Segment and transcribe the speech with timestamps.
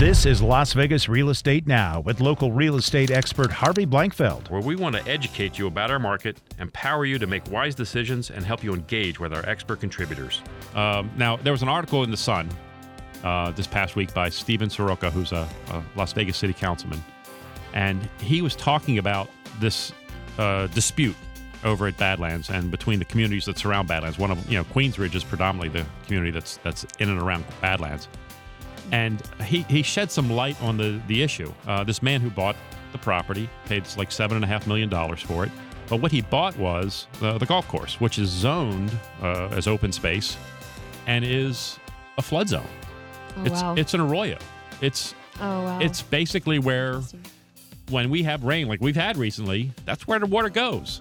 [0.00, 4.48] This is Las Vegas Real Estate Now with local real estate expert Harvey Blankfeld.
[4.48, 8.30] where we want to educate you about our market, empower you to make wise decisions,
[8.30, 10.40] and help you engage with our expert contributors.
[10.74, 12.48] Um, now, there was an article in The Sun
[13.22, 17.04] uh, this past week by Steven Seroka, who's a, a Las Vegas city councilman,
[17.74, 19.28] and he was talking about
[19.60, 19.92] this
[20.38, 21.14] uh, dispute
[21.62, 24.18] over at Badlands and between the communities that surround Badlands.
[24.18, 28.08] One of you know Queensridge is predominantly the community that's that's in and around Badlands,
[28.92, 31.52] and he he shed some light on the the issue.
[31.66, 32.56] Uh, this man who bought
[32.92, 35.50] the property paid like seven and a half million dollars for it,
[35.88, 39.92] but what he bought was uh, the golf course, which is zoned uh, as open
[39.92, 40.36] space,
[41.06, 41.78] and is
[42.18, 42.66] a flood zone.
[43.36, 43.74] Oh, it's wow.
[43.76, 44.38] it's an arroyo.
[44.80, 45.78] It's oh, wow.
[45.80, 47.00] it's basically where
[47.90, 51.00] when we have rain like we've had recently, that's where the water goes.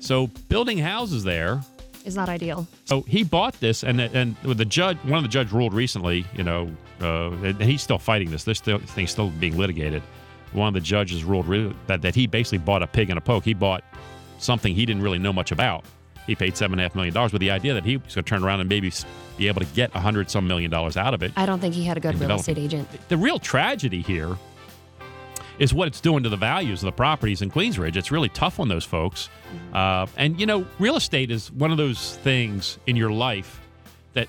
[0.00, 1.62] So building houses there.
[2.08, 2.66] Is not ideal.
[2.86, 6.42] So he bought this, and and the judge, one of the judge ruled recently, you
[6.42, 8.42] know, uh, and he's still fighting this.
[8.42, 10.02] This thing's still being litigated.
[10.52, 13.20] One of the judges ruled re- that that he basically bought a pig in a
[13.20, 13.44] poke.
[13.44, 13.84] He bought
[14.38, 15.84] something he didn't really know much about.
[16.26, 18.24] He paid seven and a half million dollars with the idea that he was going
[18.24, 18.92] to turn around and maybe
[19.38, 21.32] be able to get a hundred some million dollars out of it.
[21.36, 22.88] I don't think he had a good real estate agent.
[23.08, 24.36] The real tragedy here
[25.58, 27.96] is what it's doing to the values of the properties in Queensridge.
[27.96, 29.28] It's really tough on those folks.
[29.72, 33.60] Uh, and, you know, real estate is one of those things in your life
[34.14, 34.28] that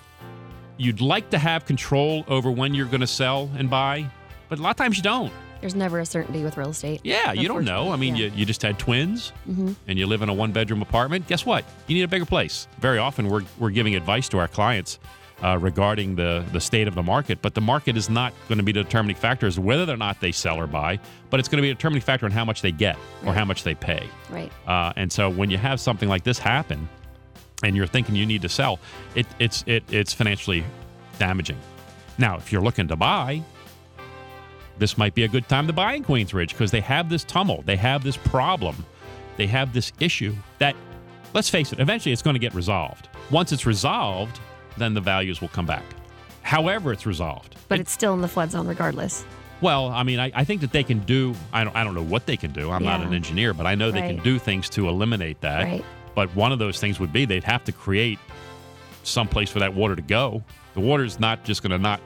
[0.77, 4.05] you'd like to have control over when you're going to sell and buy,
[4.50, 5.31] but a lot of times you don't.
[5.61, 7.02] There's never a certainty with real estate.
[7.03, 7.91] Yeah, you don't know.
[7.91, 8.27] I mean, Yeah.
[8.27, 9.75] you, you just had twins Mhm.
[9.89, 11.27] and you live in a one bedroom apartment.
[11.27, 11.66] Guess what?
[11.88, 12.66] You need a bigger place.
[12.80, 15.00] Very often we're, we're giving advice to our clients
[15.43, 18.63] uh, regarding the, the state of the market, but the market is not going to
[18.63, 21.57] be the determining factor as whether or not they sell or buy, but it's going
[21.57, 24.07] to be a determining factor in how much they get or how much they pay.
[24.29, 24.51] Right.
[24.67, 26.89] Uh, and so when you have something like this happen
[27.63, 28.79] and you're thinking you need to sell,
[29.15, 30.63] it, it's, it, it's financially
[31.17, 31.57] damaging.
[32.17, 33.41] Now, if you're looking to buy,
[34.77, 37.65] this might be a good time to buy in Queensridge because they have this tumult,
[37.65, 38.85] they have this problem,
[39.37, 40.75] they have this issue that,
[41.33, 43.09] let's face it, eventually it's going to get resolved.
[43.29, 44.39] Once it's resolved,
[44.78, 45.84] then the values will come back.
[46.41, 47.56] However, it's resolved.
[47.68, 49.24] But it's still in the flood zone regardless.
[49.62, 51.35] Well, I mean, I, I think that they can do.
[51.52, 51.75] I don't.
[51.75, 52.72] I don't know what they can do.
[52.72, 55.63] I'm not an engineer, but I know they can do things to eliminate that.
[55.63, 55.85] Right.
[56.16, 58.19] But one of those things would be they'd have to create
[59.03, 60.44] some place for that water to go.
[60.75, 62.00] The water's not just going to not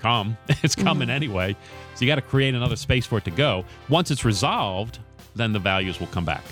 [0.00, 1.16] come; it's coming Mm-hmm.
[1.16, 1.56] anyway.
[1.96, 3.64] So you got to create another space for it to go.
[3.88, 5.00] Once it's resolved,
[5.34, 6.44] then the values will come back.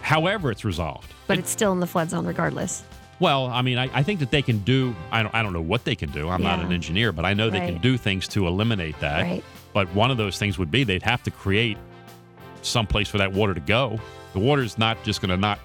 [0.00, 1.12] However, it's resolved.
[1.28, 2.82] But it's still in the flood zone regardless.
[3.20, 4.94] Well, I mean, I, I think that they can do.
[5.10, 5.34] I don't.
[5.34, 6.28] I don't know what they can do.
[6.28, 9.22] I'm not an engineer, but I know they can do things to eliminate that.
[9.22, 9.44] Right.
[9.72, 11.78] But one of those things would be they'd have to create
[12.62, 13.98] some place for that water to go.
[14.32, 15.58] The water's not just going to not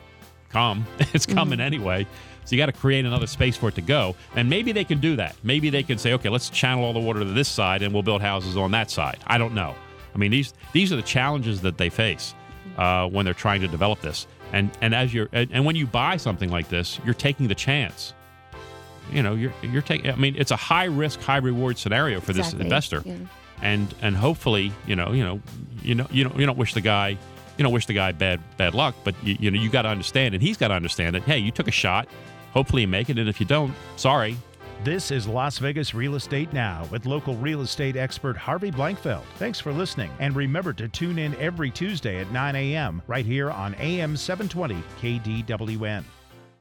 [0.49, 1.35] come; it's mm-hmm.
[1.35, 2.05] coming anyway.
[2.45, 4.15] So you got to create another space for it to go.
[4.35, 5.35] And maybe they can do that.
[5.43, 8.03] Maybe they can say, okay, let's channel all the water to this side, and we'll
[8.03, 9.19] build houses on that side.
[9.27, 9.75] I don't know.
[10.15, 12.35] I mean, these these are the challenges that they face
[12.77, 14.27] uh, when they're trying to develop this.
[14.53, 17.55] And and as you're and, and when you buy something like this, you're taking the
[17.55, 18.13] chance.
[19.11, 20.11] You know, you're you're taking.
[20.11, 23.15] I mean, it's a high risk, high reward scenario for this investor Yeah.
[23.61, 25.41] and and hopefully you know you know
[25.81, 27.09] you know you don't you don't wish the guy
[27.57, 29.89] you don't wish the guy bad bad luck but you, you know you got to
[29.89, 32.07] understand and he's got to understand that hey you took a shot
[32.51, 34.37] hopefully you make it and if you don't sorry
[34.83, 39.23] This is Las Vegas Real Estate Now with local real estate expert Harvey Blankfeld.
[39.37, 40.11] Thanks for listening.
[40.19, 43.01] And remember to tune in every Tuesday at 9 a.m.
[43.07, 46.03] right here on AM 720 KDWN.